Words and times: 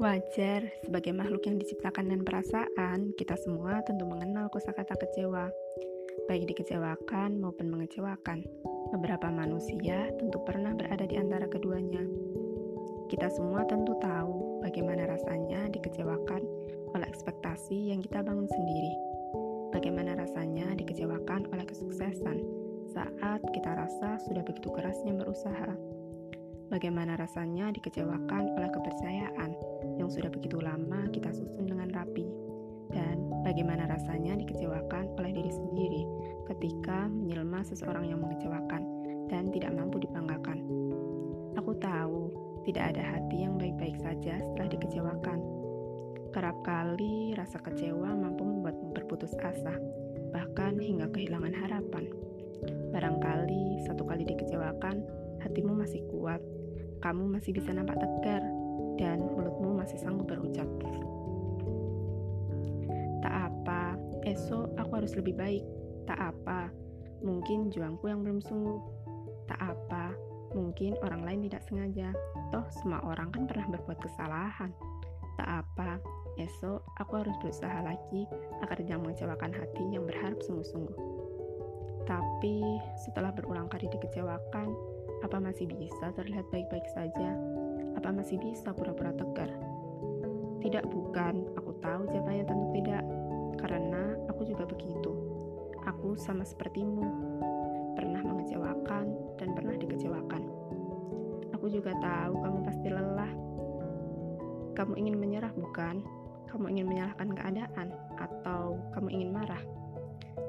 Wajar, 0.00 0.64
sebagai 0.80 1.12
makhluk 1.12 1.44
yang 1.44 1.60
diciptakan 1.60 2.08
dengan 2.08 2.24
perasaan, 2.24 3.12
kita 3.20 3.36
semua 3.36 3.84
tentu 3.84 4.08
mengenal 4.08 4.48
kosakata 4.48 4.96
kecewa, 4.96 5.52
baik 6.24 6.48
dikecewakan 6.48 7.36
maupun 7.36 7.68
mengecewakan. 7.68 8.40
Beberapa 8.96 9.28
manusia 9.28 10.08
tentu 10.16 10.40
pernah 10.40 10.72
berada 10.72 11.04
di 11.04 11.20
antara 11.20 11.44
keduanya. 11.44 12.00
Kita 13.12 13.28
semua 13.28 13.68
tentu 13.68 13.92
tahu 14.00 14.64
bagaimana 14.64 15.04
rasanya 15.04 15.68
dikecewakan 15.68 16.48
oleh 16.96 17.04
ekspektasi 17.04 17.92
yang 17.92 18.00
kita 18.00 18.24
bangun 18.24 18.48
sendiri. 18.48 18.96
Bagaimana 19.68 20.16
rasanya 20.16 20.80
dikecewakan 20.80 21.52
oleh 21.52 21.68
kesuksesan 21.68 22.40
saat 22.96 23.44
kita 23.52 23.76
rasa 23.76 24.16
sudah 24.24 24.40
begitu 24.48 24.72
kerasnya 24.72 25.12
berusaha. 25.12 25.99
Bagaimana 26.70 27.18
rasanya 27.18 27.74
dikecewakan 27.74 28.54
oleh 28.54 28.70
kepercayaan 28.70 29.50
yang 29.98 30.06
sudah 30.06 30.30
begitu 30.30 30.62
lama 30.62 31.10
kita 31.10 31.34
susun 31.34 31.66
dengan 31.66 31.90
rapi, 31.90 32.22
dan 32.94 33.18
bagaimana 33.42 33.90
rasanya 33.90 34.38
dikecewakan 34.38 35.10
oleh 35.18 35.34
diri 35.34 35.50
sendiri 35.50 36.02
ketika 36.46 37.10
menyelma 37.10 37.66
seseorang 37.66 38.06
yang 38.06 38.22
mengecewakan 38.22 38.86
dan 39.26 39.50
tidak 39.50 39.74
mampu 39.74 39.98
dibanggakan. 39.98 40.62
Aku 41.58 41.74
tahu 41.82 42.30
tidak 42.62 42.94
ada 42.94 43.18
hati 43.18 43.50
yang 43.50 43.58
baik-baik 43.58 43.98
saja 43.98 44.38
setelah 44.38 44.70
dikecewakan. 44.70 45.42
Kerap 46.30 46.62
kali 46.62 47.34
rasa 47.34 47.58
kecewa 47.58 48.14
mampu 48.14 48.46
membuatmu 48.46 48.94
berputus 48.94 49.34
asa, 49.42 49.74
bahkan 50.30 50.78
hingga 50.78 51.10
kehilangan 51.10 51.50
harapan. 51.50 52.06
Barangkali 52.94 53.82
satu 53.90 54.06
kali 54.06 54.22
dikecewakan, 54.22 55.02
hatimu 55.40 55.72
masih 55.76 56.04
kuat, 56.08 56.40
kamu 57.00 57.26
masih 57.32 57.56
bisa 57.56 57.72
nampak 57.72 57.96
tegar 57.96 58.44
dan 59.00 59.24
mulutmu 59.24 59.80
masih 59.80 59.96
sanggup 59.96 60.28
berucap. 60.28 60.68
Tak 63.20 63.34
apa, 63.48 63.96
esok 64.24 64.72
aku 64.76 64.92
harus 65.00 65.12
lebih 65.16 65.36
baik. 65.36 65.64
Tak 66.08 66.20
apa, 66.20 66.72
mungkin 67.24 67.72
juangku 67.72 68.08
yang 68.08 68.24
belum 68.24 68.40
sungguh. 68.40 68.80
Tak 69.48 69.60
apa, 69.60 70.12
mungkin 70.56 70.96
orang 71.04 71.22
lain 71.24 71.40
tidak 71.48 71.62
sengaja. 71.64 72.12
Toh 72.52 72.64
semua 72.80 73.00
orang 73.04 73.32
kan 73.32 73.44
pernah 73.48 73.68
berbuat 73.72 73.98
kesalahan. 74.00 74.72
Tak 75.40 75.48
apa, 75.64 76.00
esok 76.36 76.84
aku 77.00 77.24
harus 77.24 77.36
berusaha 77.40 77.80
lagi 77.84 78.28
agar 78.60 78.76
jangan 78.84 79.08
mengecewakan 79.08 79.52
hati 79.52 79.84
yang 79.92 80.04
berharap 80.04 80.40
sungguh-sungguh. 80.44 80.96
Tapi 82.08 82.56
setelah 82.98 83.30
berulang 83.30 83.70
kali 83.70 83.86
dikecewakan, 83.86 84.74
apa 85.20 85.36
masih 85.36 85.68
bisa 85.68 86.12
terlihat 86.16 86.48
baik-baik 86.48 86.88
saja? 86.96 87.36
Apa 87.96 88.08
masih 88.08 88.40
bisa 88.40 88.72
pura-pura 88.72 89.12
tegar? 89.12 89.52
Tidak 90.60 90.84
bukan, 90.88 91.44
aku 91.56 91.76
tahu 91.80 92.08
jawabannya 92.08 92.44
tentu 92.44 92.66
tidak. 92.80 93.04
Karena 93.60 94.16
aku 94.32 94.48
juga 94.48 94.64
begitu. 94.64 95.12
Aku 95.84 96.16
sama 96.16 96.44
sepertimu. 96.44 97.04
Pernah 97.96 98.24
mengecewakan 98.24 99.36
dan 99.36 99.52
pernah 99.52 99.76
dikecewakan. 99.76 100.42
Aku 101.56 101.68
juga 101.68 101.92
tahu 102.00 102.40
kamu 102.40 102.58
pasti 102.64 102.88
lelah. 102.88 103.32
Kamu 104.72 104.96
ingin 104.96 105.20
menyerah 105.20 105.52
bukan? 105.52 106.00
Kamu 106.48 106.66
ingin 106.72 106.88
menyalahkan 106.88 107.30
keadaan 107.36 107.88
atau 108.16 108.80
kamu 108.96 109.08
ingin 109.12 109.30
marah? 109.36 109.60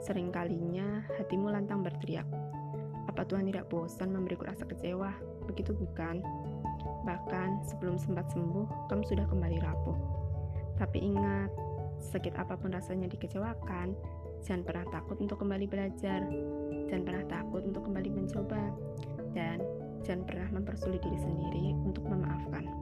Seringkalinya 0.00 1.04
hatimu 1.18 1.50
lantang 1.52 1.84
berteriak, 1.84 2.24
apa 3.20 3.36
Tuhan 3.36 3.52
tidak 3.52 3.68
bosan 3.68 4.16
memberiku 4.16 4.48
rasa 4.48 4.64
kecewa? 4.64 5.12
Begitu 5.44 5.76
bukan? 5.76 6.24
Bahkan 7.04 7.68
sebelum 7.68 8.00
sempat 8.00 8.32
sembuh, 8.32 8.88
kamu 8.88 9.04
sudah 9.04 9.28
kembali 9.28 9.60
rapuh. 9.60 9.92
Tapi 10.80 11.04
ingat, 11.04 11.52
sakit 12.00 12.32
apa 12.40 12.56
pun 12.56 12.72
rasanya 12.72 13.12
dikecewakan, 13.12 13.92
jangan 14.40 14.64
pernah 14.64 14.88
takut 14.88 15.20
untuk 15.20 15.36
kembali 15.36 15.68
belajar. 15.68 16.24
Jangan 16.88 17.04
pernah 17.04 17.24
takut 17.28 17.60
untuk 17.60 17.92
kembali 17.92 18.08
mencoba. 18.08 18.72
Dan 19.36 19.60
jangan 20.00 20.24
pernah 20.24 20.48
mempersulit 20.56 21.04
diri 21.04 21.20
sendiri 21.20 21.76
untuk 21.76 22.08
memaafkan. 22.08 22.72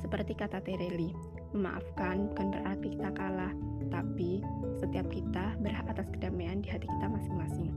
Seperti 0.00 0.32
kata 0.32 0.64
Tereli, 0.64 1.12
memaafkan 1.52 2.32
bukan 2.32 2.56
berarti 2.56 2.88
kita 2.96 3.12
kalah, 3.12 3.52
tapi 3.92 4.40
setiap 4.80 5.12
kita 5.12 5.60
berhak 5.60 5.84
atas 5.92 6.08
kedamaian 6.08 6.64
di 6.64 6.72
hati 6.72 6.88
kita 6.88 7.04
masing-masing. 7.04 7.68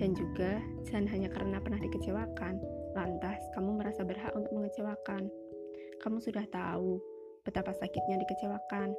Dan 0.00 0.16
juga, 0.16 0.56
jangan 0.88 1.12
hanya 1.12 1.28
karena 1.28 1.60
pernah 1.60 1.76
dikecewakan, 1.76 2.56
lantas 2.96 3.36
kamu 3.52 3.84
merasa 3.84 4.00
berhak 4.00 4.32
untuk 4.32 4.48
mengecewakan. 4.56 5.28
Kamu 6.00 6.16
sudah 6.24 6.48
tahu 6.48 6.96
betapa 7.44 7.76
sakitnya 7.76 8.16
dikecewakan. 8.24 8.96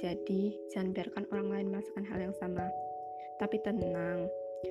Jadi, 0.00 0.56
jangan 0.72 0.96
biarkan 0.96 1.24
orang 1.28 1.48
lain 1.52 1.66
merasakan 1.68 2.06
hal 2.08 2.16
yang 2.16 2.34
sama. 2.40 2.64
Tapi 3.36 3.60
tenang, 3.60 4.24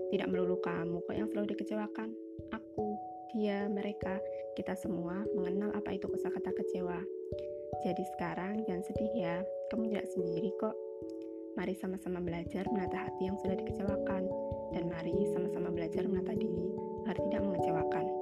tidak 0.10 0.34
melulu 0.34 0.58
kamu 0.66 0.98
kok 1.06 1.14
yang 1.14 1.30
selalu 1.30 1.54
dikecewakan. 1.54 2.10
Aku, 2.58 2.98
dia, 3.38 3.70
mereka, 3.70 4.18
kita 4.58 4.74
semua 4.74 5.22
mengenal 5.38 5.78
apa 5.78 5.94
itu 5.94 6.10
kata 6.10 6.50
kecewa. 6.58 6.98
Jadi 7.86 8.04
sekarang 8.18 8.66
jangan 8.66 8.82
sedih 8.82 9.14
ya, 9.14 9.36
kamu 9.70 9.94
tidak 9.94 10.10
sendiri 10.10 10.50
kok. 10.58 10.74
Mari 11.54 11.78
sama-sama 11.78 12.18
belajar 12.18 12.66
menata 12.74 13.10
hati 13.10 13.30
yang 13.30 13.38
sudah 13.38 13.58
dikecewakan, 13.58 14.26
dan 14.74 14.90
mari 14.92 15.16
sama-sama 15.32 15.70
belajar 15.72 16.04
menata 16.08 16.34
diri 16.36 16.74
agar 17.08 17.16
tidak 17.24 17.42
mengecewakan. 17.44 18.17